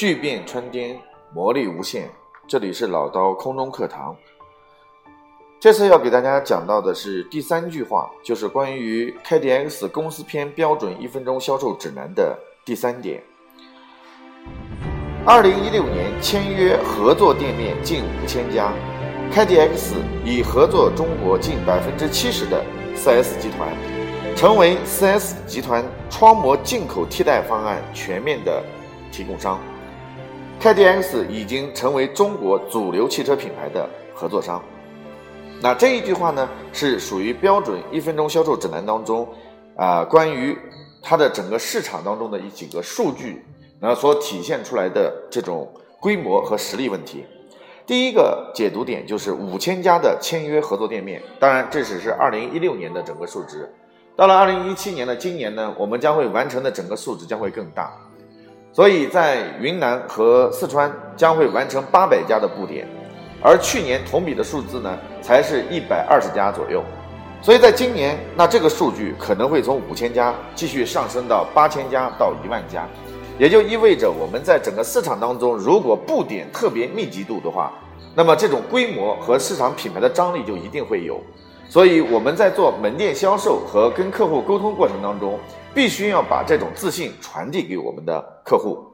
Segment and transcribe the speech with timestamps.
[0.00, 0.98] 巨变穿颠，
[1.30, 2.10] 魔力无限。
[2.48, 4.16] 这里是老刀空中课堂。
[5.60, 12.34] 这次要给大家讲到的是第三句话，就是关于 KDX 公司篇标准一分钟销售指南的
[12.64, 13.22] 第三点。
[15.26, 18.72] 二零一六年签约合作店面近五千家
[19.30, 22.64] ，KDX 已合作中国近百分之七十的
[22.96, 23.68] 4S 集团，
[24.34, 28.64] 成为 4S 集团窗膜进口替代方案全面的
[29.12, 29.60] 提供商。
[30.60, 34.62] KDX 已经成为中国主流汽车品牌的合作商。
[35.62, 39.26] 那这一句话呢，是属于标准一分钟销售指南当中，
[39.74, 40.54] 啊，关于
[41.00, 43.42] 它的整个市场当中的一几个数据，
[43.80, 45.66] 那所体现出来的这种
[45.98, 47.24] 规模和实力问题。
[47.86, 53.66] 第一个解读点就是五千家的签约合作店面，当然这只是二零一六年的整个数值，
[54.14, 57.90] 到了二零一七年的今年呢，我们将会完成的整个数值将会更大，
[58.72, 62.86] 所以在云南和四川将会完成八百家的布点。
[63.42, 66.84] 而去年同比的数字呢，才是一百二十家左右，
[67.40, 72.86] 所以在今年，那这个数据可能会从五千家继续上升到八千家到一万家，
[73.38, 77.72] 也就意味着我们在整个市场当中，如果布点特别密集度的话，
[78.14, 81.18] 那么这种规模和市场品牌的张力就一定会有。
[81.70, 85.38] 所以我们在做门店销售和跟客户沟通过程当中，
[85.72, 88.84] 必须要把这种自信传递给我们的客户。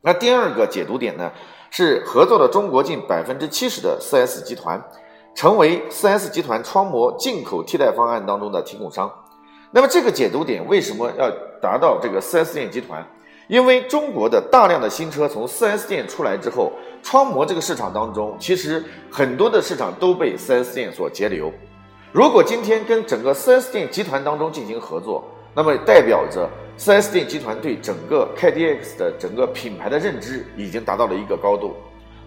[0.00, 1.30] 那第二个解读点呢？
[1.70, 4.82] 是合作的中国近百分之七十的 4S 集团，
[5.36, 9.08] 成为 4S 集团窗膜进口替代方案当中的提供商。
[9.70, 11.30] 那么这个解读点为什么要
[11.62, 13.06] 达到这个 4S 店集团？
[13.46, 16.72] 因为中国的大量的新车从 4S 店出来之后，
[17.04, 21.52] 窗膜这个市场当中，其实很多的市场都被 4S 店所截留。
[22.12, 26.48] 如果今天跟整个 4S 店集团当中进行合作，那么代表着。
[26.76, 31.76] 4S 店集团对整个 KDX 的整个品牌的认知已经达到了一个高度，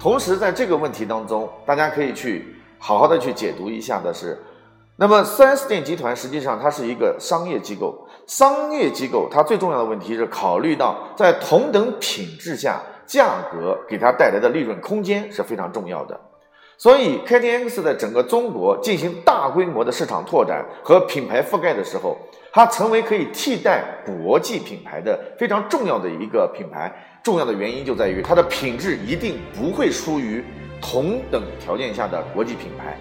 [0.00, 4.42] 同时在这个问题当中，大家可以去好好的去解读一下的是，
[4.96, 16.18] 那么 4S 店集团实际上它是一个商业机构，商业机构它最重要的问题是考虑到在同等品质下，价格给它带来的利润空间是非常重要的。
[16.80, 22.16] 所以，KDX 在整个中国进行大规模的市场拓展和品牌覆盖的时候，
[22.52, 26.92] 它成为可以替代国际品牌的非常重要的一个品牌。
[27.20, 30.44] 重要的原因就在于它的品质一定不会输于
[30.80, 32.96] 同等条件下的国际品牌。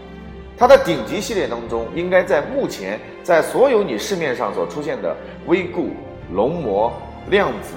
[0.57, 5.91] 它的顶级系列当中，应该在目前在所有你市面上所出现的威固、
[6.33, 6.91] 龙膜、
[7.29, 7.75] 量子。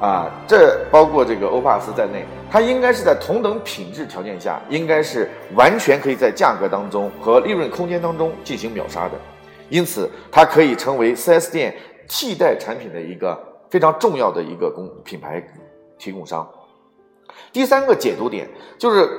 [0.00, 9.14] 啊，这包括这个欧帕斯在内，它应该是在同等品质条件下，应该是完全可以在价格当中和利润空间当中进行秒杀的，
[9.68, 11.76] 因此它可以成为 4S 店
[12.08, 13.36] 替代产品的一个
[13.68, 15.42] 非常重要的一个供品牌
[15.98, 16.48] 提供商。
[17.52, 18.48] 第三个解读点
[18.78, 19.10] 就是，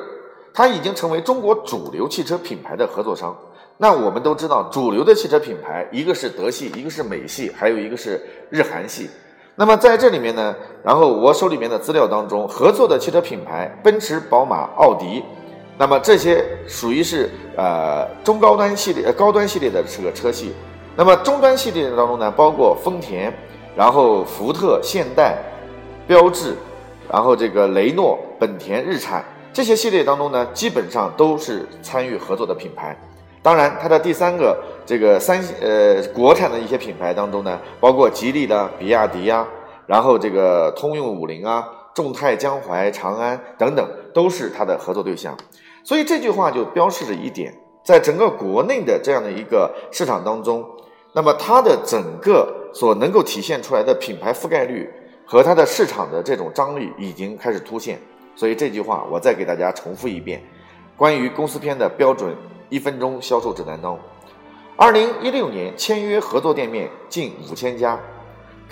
[0.54, 3.38] 它已经成为中国主流汽车品牌的合作商。
[3.78, 9.10] 那我们都知道，主流的汽车品牌，一个是德系，一个是美系，还有一个是日韩系。
[9.59, 15.22] 那么在这里面呢，然后我手里面的资料当中，合作的汽车品牌奔驰、宝马、奥迪，
[15.78, 20.53] 那么这些属于是呃中高端系列、高端系列的这个车系。
[20.96, 23.34] 那么中端系列当中呢，包括丰田，
[23.75, 25.38] 然后福特、现代、
[26.08, 26.56] 标致，
[27.12, 32.98] 然后这个雷诺、本田、日产这些系列当中呢，基本上都是参与合作的品牌。
[33.42, 39.48] 当然，它的第三个这个三呃国产的一些品牌当中呢，包括吉利的比亚迪呀，
[39.88, 45.38] 然后这个通用五菱啊、众泰、江淮、长安等等，都是它的合作对象。
[45.86, 50.66] 所以这句话就标示着一点，在整个国内的这样的一个市场当中，
[51.14, 54.90] 那么它的整个所能够体现出来的品牌覆盖率
[55.26, 57.98] 和它的市场的这种张力已经开始凸显。
[58.36, 60.44] 所以这句话我再给大家重复一遍，
[60.98, 62.36] 关于公司篇的标准。
[62.69, 64.00] 一分钟销售指南当中，
[64.75, 68.00] 二零一六年签约合作店面近五千家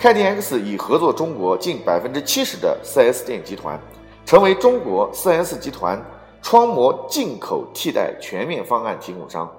[0.00, 3.78] ，KDX 已合作中国近百分之七十的 4S 店集团，
[4.24, 6.00] 成为中国 4S 集团
[6.40, 9.52] 窗膜进口替代全面方案提供商。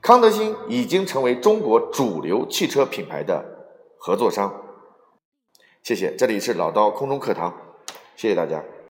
[0.00, 3.44] 康德新已经成为中国主流汽车品牌的
[3.98, 4.52] 合作商。
[5.82, 7.54] 谢谢，这里是老刀空中课堂，
[8.16, 8.62] 谢谢大家。